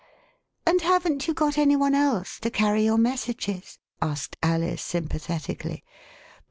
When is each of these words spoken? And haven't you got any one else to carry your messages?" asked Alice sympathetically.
And 0.65 0.81
haven't 0.81 1.27
you 1.27 1.35
got 1.35 1.59
any 1.59 1.75
one 1.75 1.93
else 1.93 2.39
to 2.39 2.49
carry 2.49 2.85
your 2.85 2.97
messages?" 2.97 3.77
asked 4.01 4.35
Alice 4.41 4.81
sympathetically. 4.81 5.83